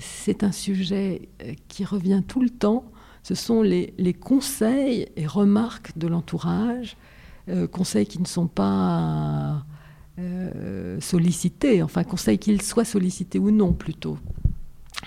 [0.00, 1.28] C'est un sujet
[1.68, 2.90] qui revient tout le temps.
[3.28, 6.96] Ce sont les, conseils et remarques de l'entourage,
[7.70, 9.66] conseils qui ne sont pas
[11.00, 14.16] sollicités, enfin conseils qu'ils soient sollicités ou non plutôt.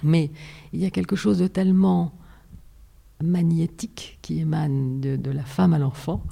[0.03, 0.29] Mais
[0.71, 2.13] il y a quelque chose de tellement
[3.23, 6.23] magnétique qui émane de, la femme à l'enfant.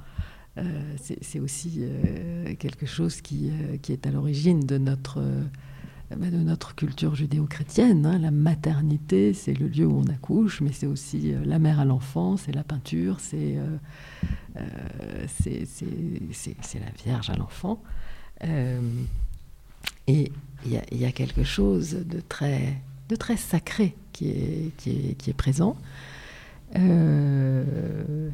[0.58, 5.24] Euh, c'est aussi euh, quelque chose euh, qui est à l'origine de notre,
[6.12, 8.06] de notre culture judéo-chrétienne.
[8.06, 8.20] Hein.
[8.20, 12.38] La maternité, c'est le lieu où on accouche, mais c'est aussi la mère à l'enfant,
[12.38, 13.58] c'est la peinture, c'est
[15.28, 17.82] c'est la Vierge à l'enfant.
[18.42, 20.32] et
[20.66, 25.14] il y, y, a quelque chose de très de très sacré qui est, qui est,
[25.16, 25.76] qui est présent.
[26.76, 28.30] Euh,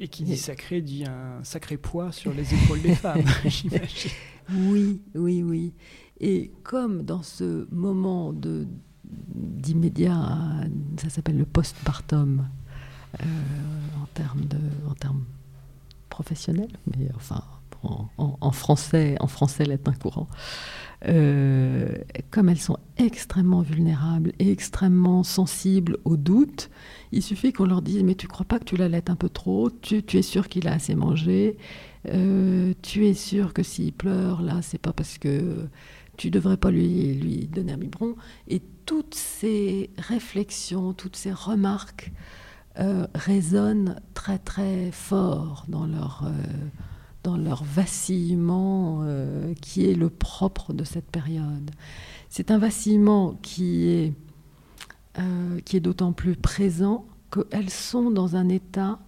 [0.00, 4.12] et qui dit sacré dit un sacré poids sur les épaules des femmes, j'imagine.
[4.52, 5.74] Oui, oui, oui.
[6.20, 8.66] Et comme dans ce moment de
[9.34, 10.66] d'immédiat,
[10.98, 12.46] ça s'appelle le postpartum
[13.20, 13.24] euh,
[14.02, 15.24] en termes de, en termes
[16.10, 17.42] professionnels, mais enfin
[17.82, 18.08] en,
[18.40, 20.28] en, français, en français latin courant.
[21.06, 21.94] Euh,
[22.30, 26.70] comme elles sont extrêmement vulnérables et extrêmement sensibles aux doutes,
[27.12, 29.70] il suffit qu'on leur dise mais tu crois pas que tu l'allaites un peu trop,
[29.70, 31.56] tu, es sûr qu'il a assez mangé,
[32.08, 35.68] euh, tu es sûr que s'il pleure là c'est pas parce que
[36.16, 38.16] tu devrais pas lui, lui donner un biberon?
[38.48, 42.10] Et toutes ces réflexions, toutes ces remarques
[42.80, 46.24] euh, résonnent très très fort dans leur
[47.28, 51.70] dans leur vacillement euh, qui est le propre de cette période.
[52.30, 54.14] C'est un vacillement qui est,
[55.18, 58.98] euh, est d'autant plus présent qu'elles sont dans un état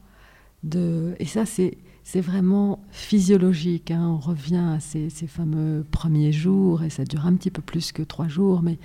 [0.64, 1.14] de...
[1.18, 1.78] Et ça, c'est,
[2.16, 3.90] vraiment physiologique.
[3.90, 4.06] Hein.
[4.06, 7.92] On revient à ces, ces, fameux premiers jours, et ça dure un petit peu plus
[7.92, 8.78] que trois jours, mais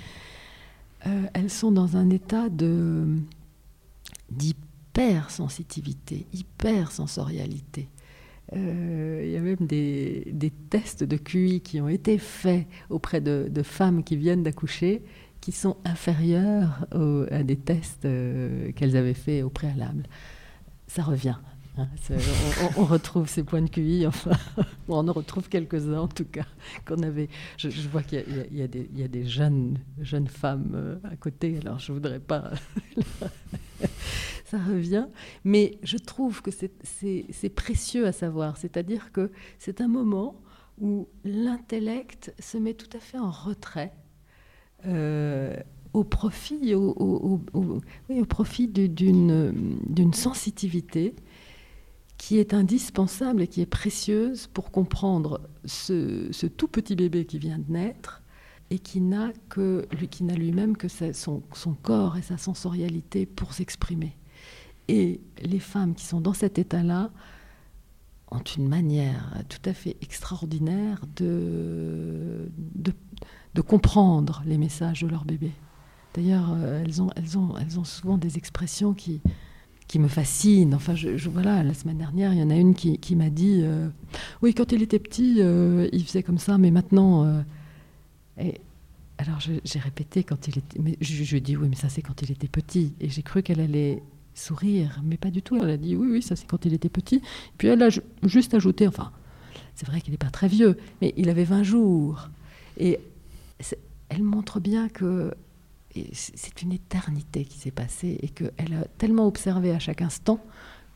[1.07, 2.47] euh, elles sont dans un état
[4.29, 7.89] d'hypersensitivité, hypersensorialité.
[8.53, 13.63] Euh, il y a même des, tests de QI qui ont été faits auprès de,
[13.63, 15.03] femmes qui viennent d'accoucher
[15.41, 16.87] qui sont inférieurs
[17.29, 20.03] à des tests euh, qu'elles avaient faits au préalable.
[20.87, 21.37] Ça revient.
[21.77, 21.87] Hein,
[22.77, 24.31] on, retrouve ces points de QI, enfin,
[24.87, 26.45] on en retrouve quelques-uns en tout cas.
[27.03, 31.79] Avait, je, vois qu'il y, y, a des jeunes, jeunes femmes euh, à côté, alors
[31.79, 32.51] je voudrais pas
[34.45, 35.07] ça revient.
[35.43, 38.57] Mais je trouve que c'est précieux à savoir.
[38.57, 40.41] C'est-à-dire que c'est un moment
[40.79, 43.93] où l'intellect se met tout à fait en retrait
[44.85, 45.55] euh,
[45.93, 47.39] au profit, au,
[48.27, 51.15] profit d'une sensitivité
[52.17, 57.59] qui est indispensable et qui est précieuse pour comprendre ce, tout petit bébé qui vient
[57.59, 58.21] de naître
[58.69, 63.25] et qui n'a que lui qui n'a lui-même que son, son corps et sa sensorialité
[63.25, 64.17] pour s'exprimer.
[64.87, 67.11] Et les femmes qui sont dans cet état-là
[68.31, 75.51] ont une manière tout à fait extraordinaire de, de, comprendre les messages de leur bébé.
[76.13, 79.21] D'ailleurs, euh, elles ont, elles, ont, elles ont souvent des expressions qui,
[79.87, 80.73] qui me fascinent.
[80.73, 80.95] Enfin,
[81.31, 83.87] voilà, la semaine dernière, il y en a une qui, m'a dit euh,
[84.41, 87.43] Oui, quand il était petit, euh, il faisait comme ça, mais maintenant.
[88.37, 88.59] et
[89.17, 90.79] alors, j'ai répété quand il était.
[90.79, 92.93] Mais je, dis Oui, mais ça, c'est quand il était petit.
[92.99, 94.01] Et j'ai cru qu'elle allait
[94.35, 95.57] sourire, mais pas du tout.
[95.57, 97.21] Elle a dit oui, oui, ça c'est quand il était petit.
[97.57, 97.89] Puis elle a
[98.23, 99.11] juste ajouté, enfin,
[99.73, 102.29] c'est vrai qu'il n'est pas très vieux, mais il avait 20 jours.
[102.77, 102.99] Et
[104.09, 105.33] elle montre bien que
[106.11, 110.39] c'est une éternité qui s'est passée et qu'elle a tellement observé à chaque instant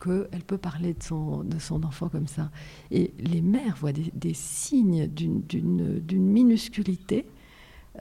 [0.01, 2.49] qu'elle peut parler de son, de son enfant comme ça.
[2.91, 7.25] Et les mères voient des, signes d'une minusculité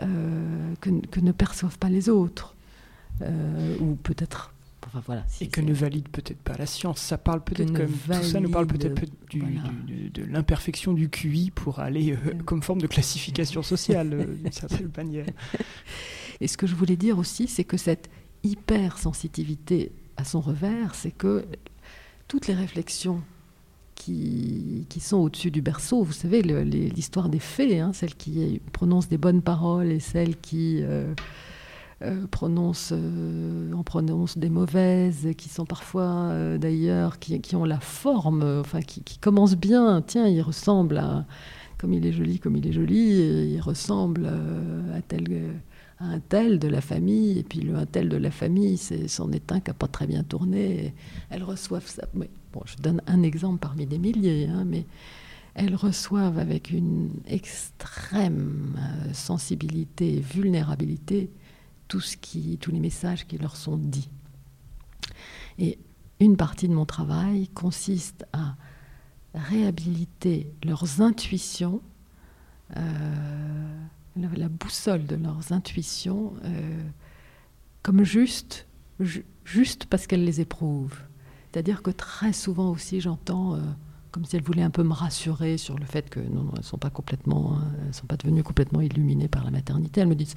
[0.01, 2.55] euh, que, que, ne perçoivent pas les autres.
[3.23, 4.53] Euh, ou peut-être
[5.07, 7.01] voilà, et que ne valide peut-être pas la science.
[7.01, 12.13] Ça parle peut-être comme tout ça nous parle peut-être de l'imperfection du QI pour aller
[12.13, 15.27] euh, comme forme de classification sociale d'une certaine manière.
[16.41, 18.09] Et ce que je voulais dire aussi, c'est que cette
[18.43, 21.45] hypersensitivité à son revers, c'est que
[22.27, 23.23] toutes les réflexions
[23.95, 29.09] qui, qui sont au-dessus du berceau, vous savez, l'histoire des fées, hein, celles qui prononcent
[29.09, 31.15] des bonnes paroles et celles qui euh,
[32.03, 37.81] euh, prononcent, euh, en prononcent des mauvaises, qui sont parfois d'ailleurs, qui, qui, ont la
[37.81, 41.27] forme, enfin qui, qui, commencent bien, tiens, il ressemble à,
[41.77, 44.31] comme il est joli, comme il est joli, il ressemble
[44.95, 45.61] à tel
[46.01, 49.53] un tel de la famille, et puis le un tel de la famille, c'est est
[49.53, 50.95] un qui n'a pas très bien tourné.
[51.31, 52.07] elles reçoivent ça.
[52.15, 54.87] Mais, bon, je donne un exemple parmi des milliers, hein, mais
[55.55, 61.31] elles reçoivent avec une extrême euh, sensibilité et vulnérabilité
[61.89, 64.09] tout ce qui, tous les messages qui leur sont dits.
[65.59, 65.79] Et
[66.21, 68.55] une partie de mon travail consiste à
[69.35, 71.81] réhabiliter leurs intuitions.
[72.77, 73.79] Euh,
[74.37, 76.83] la, boussole de leurs intuitions euh,
[77.83, 78.67] comme juste,
[79.45, 80.99] juste parce qu'elles les éprouvent.
[81.53, 83.61] C'est-à-dire que très souvent aussi j'entends euh,
[84.11, 86.79] comme si elles voulaient un peu me rassurer sur le fait que non, elles sont
[86.79, 90.01] pas complètement, hein, sont pas devenues complètement illuminées par la maternité.
[90.01, 90.35] Elles me disent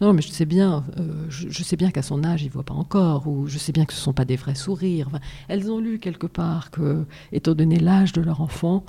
[0.00, 2.74] non, mais je sais bien, euh, je, sais bien qu'à son âge, il voit pas
[2.74, 5.08] encore, ou je sais bien que ce sont pas des vrais sourires.
[5.48, 8.84] elles ont lu quelque part que, étant donné l'âge de leur enfant,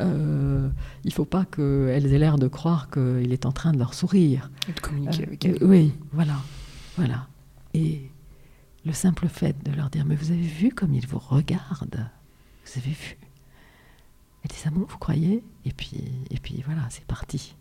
[0.00, 0.68] euh,
[1.04, 3.94] il ne faut pas qu'elles aient l'air de croire qu'il est en train de leur
[3.94, 4.50] sourire.
[4.68, 5.58] Et de communiquer euh, avec elles.
[5.62, 6.36] oui, voilà,
[6.96, 7.28] voilà.
[7.74, 8.10] Et
[8.84, 12.08] le simple fait de leur dire, mais vous avez vu comme ils vous regardent?
[12.66, 13.16] Vous avez vu?
[14.42, 15.42] Elles disent, ah bon, vous croyez?
[15.64, 17.54] Et puis, et puis voilà, c'est parti.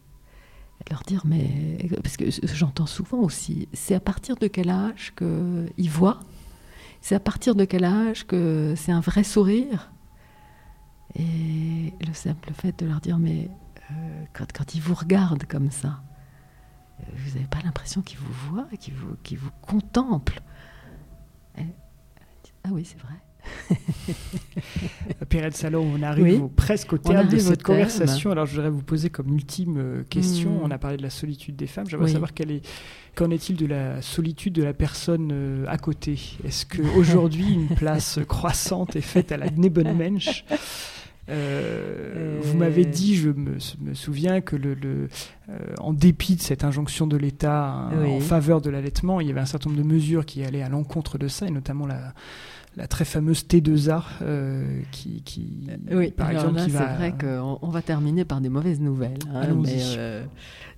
[0.81, 1.77] Et de leur dire, mais...
[2.01, 6.19] Parce que j'entends souvent aussi, c'est à partir de quel âge qu'ils voient?
[6.99, 9.91] C'est à partir de quel âge que c'est un vrai sourire?
[11.15, 13.49] Et le simple fait de leur dire, mais
[13.91, 16.01] euh, quand, quand, ils vous regardent comme ça,
[16.99, 20.41] euh, vous n'avez pas l'impression qu'ils vous voient, qu'ils vous, vous contemplent?
[22.65, 23.15] ah oui, c'est vrai.
[25.29, 28.31] Pierre de Salon, on arrive presque au terme de cette conversation.
[28.31, 30.51] Alors, je voudrais vous poser comme ultime euh, question.
[30.51, 30.63] Hmm.
[30.63, 31.89] On a parlé de la solitude des femmes.
[31.89, 32.65] J'aimerais savoir quelle est,
[33.15, 36.17] qu'en est-il de la solitude de la personne à côté?
[36.45, 40.45] Est-ce qu'aujourd'hui, une place croissante est faite à la Nebonmensch
[41.29, 43.57] euh, vous m'avez dit, je me,
[43.93, 45.07] souviens que le,
[45.49, 49.31] euh, en dépit de cette injonction de l'État hein, en faveur de l'allaitement, il y
[49.31, 52.13] avait un certain nombre de mesures qui allaient à l'encontre de ça, et notamment la,
[52.75, 57.81] la très fameuse T2A, euh, qui, qui, oui, par exemple, c'est vrai qu'on on va
[57.81, 59.19] terminer par des mauvaises nouvelles.
[59.33, 59.47] Hein,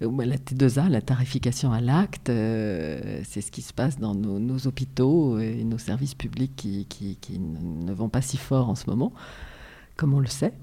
[0.02, 5.40] la T2A, la tarification à l'acte, c'est ce qui se passe dans nos, nos, hôpitaux
[5.40, 9.12] et nos services publics qui, qui, qui ne vont pas si fort en ce moment
[9.96, 10.54] comme on le sait.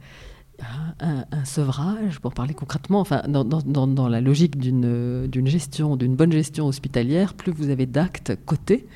[1.01, 7.35] Un, sevrage, pour parler concrètement, enfin, dans, la logique d'une gestion, d'une bonne gestion hospitalière,
[7.35, 8.87] plus vous avez d'actes cotés,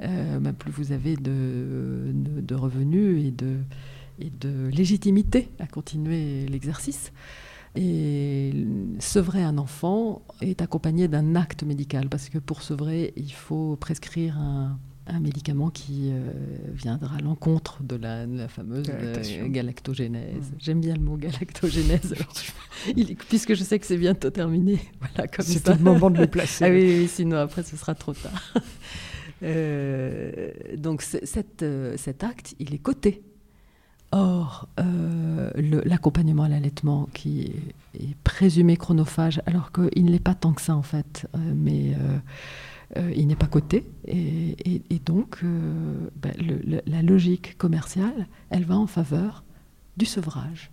[0.00, 3.58] euh, bah, plus vous avez de, de, revenus et de,
[4.18, 7.12] et de légitimité à continuer l'exercice.
[7.76, 8.52] Et
[8.98, 14.38] sevrer un enfant est accompagné d'un acte médical, parce que pour sevrer, il faut prescrire
[14.38, 16.30] un, un médicament qui euh,
[16.72, 20.50] viendra à l'encontre de la, fameuse euh, galactogénèse.
[20.50, 20.54] Mm.
[20.58, 22.14] J'aime bien le mot galactogénèse,
[23.28, 24.78] puisque je sais que c'est bientôt terminé.
[25.00, 26.64] Voilà, c'est le moment de le placer.
[26.64, 28.54] Ah oui, sinon après ce sera trop tard.
[29.44, 31.64] Euh, donc cet
[32.22, 33.24] acte, il est coté.
[34.12, 34.68] Or,
[35.56, 37.52] l'accompagnement à l'allaitement, qui
[37.98, 41.96] est, présumé chronophage, alors qu'il ne l'est pas tant que ça en fait, mais
[42.96, 43.84] il n'est pas coté.
[44.06, 46.32] Et, donc, euh, ben,
[46.86, 49.44] la logique commerciale, elle va en faveur
[49.96, 50.70] du sevrage.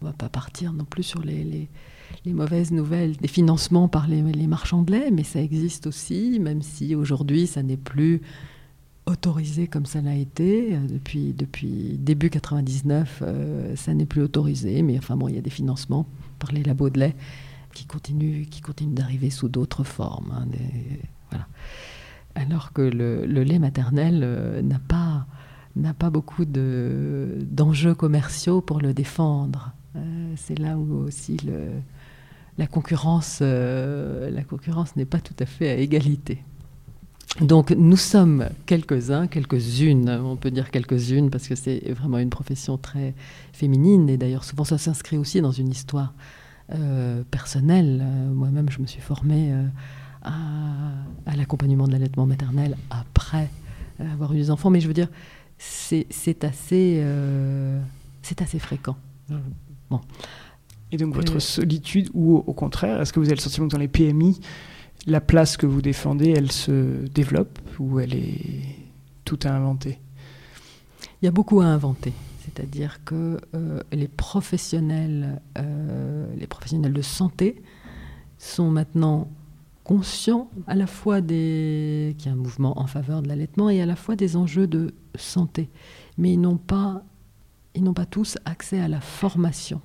[0.00, 1.68] On ne va pas partir non plus sur les,
[2.26, 6.94] mauvaises nouvelles des financements par les, marchands de lait, mais ça existe aussi, même si
[6.94, 8.20] aujourd'hui ça n'est plus
[9.06, 10.74] autorisé comme ça l'a été.
[10.74, 13.22] Euh, depuis, début 99,
[13.76, 16.06] ça n'est plus autorisé, mais enfin bon, il y a des financements
[16.38, 17.16] par les labos de lait
[17.72, 20.32] qui continuent, qui continuent d'arriver sous d'autres formes.
[20.32, 20.46] Hein,
[22.34, 25.26] alors que le, lait maternel euh, n'a pas,
[25.76, 29.72] n'a pas beaucoup d'enjeux commerciaux pour le défendre.
[29.96, 31.36] Euh, c'est là où aussi
[32.58, 36.42] la concurrence, la concurrence n'est pas tout à fait à égalité.
[37.40, 42.76] Donc nous sommes quelques-uns, quelques-unes, on peut dire quelques-unes parce que c'est vraiment une profession
[42.76, 43.14] très
[43.52, 46.12] féminine et d'ailleurs souvent ça s'inscrit aussi dans une histoire
[46.74, 48.02] euh, personnelle.
[48.02, 49.54] Euh, moi-même je me suis formée
[50.26, 50.30] euh,
[51.26, 53.50] à, l'accompagnement de l'allaitement maternel après
[53.98, 55.08] avoir eu des enfants, mais je veux dire
[55.58, 56.06] c'est
[56.42, 57.04] assez,
[58.22, 58.96] c'est assez fréquent.
[59.90, 60.00] Bon.
[60.92, 63.78] Et donc votre solitude ou au contraire, est-ce que vous avez le sentiment que dans
[63.78, 64.40] les PMI,
[65.06, 68.76] la place que vous défendez, elle se développe ou elle est
[69.24, 69.98] tout à inventer?
[71.20, 72.12] Il y a beaucoup à inventer.
[72.44, 77.62] C'est-à-dire que euh, les professionnels, euh, les professionnels de santé
[78.38, 79.28] sont maintenant
[79.90, 83.82] conscients à la fois des qu'il y a un mouvement en faveur de l'allaitement et
[83.82, 85.68] à la fois des enjeux de santé,
[86.16, 87.02] mais ils n'ont pas
[87.96, 89.80] pas tous accès à la formation,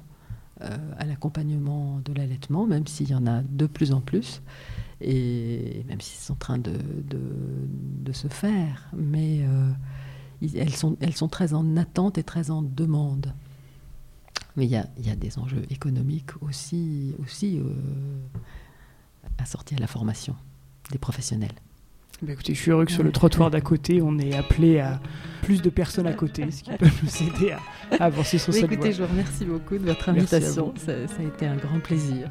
[0.62, 4.44] euh, à l'accompagnement de l'allaitement, même s'il y en a de plus en plus
[5.02, 6.78] et même si c'est en train de,
[7.10, 9.72] de, se faire, mais euh,
[10.56, 13.34] elles, sont, elles sont très en attente et très en demande.
[14.56, 17.74] Mais il y a, y a, des enjeux économiques aussi, aussi euh,
[19.38, 20.36] assortis à la formation
[20.92, 21.54] des professionnels.
[22.22, 25.02] Bah, écoutez, je suis heureux que sur le trottoir d'à côté, on ait appelé à
[25.42, 28.94] plus de personnes à côté, ce qui peut nous aider à, avancer sur cette écoutez,
[28.94, 30.74] je vous remercie beaucoup de votre invitation.
[30.78, 32.30] ça a été un grand plaisir.